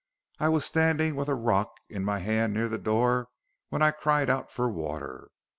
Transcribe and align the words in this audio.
I 0.39 0.49
was 0.49 0.65
standing 0.65 1.15
with 1.15 1.27
a 1.29 1.35
rock 1.35 1.73
in 1.87 2.03
my 2.03 2.17
hand 2.17 2.55
near 2.55 2.67
the 2.67 2.79
door, 2.79 3.27
when 3.69 3.83
I 3.83 3.91
cried 3.91 4.31
out 4.31 4.49
for 4.49 4.67
water.... 4.67 5.29